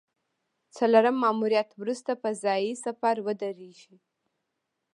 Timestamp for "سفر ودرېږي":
2.85-3.95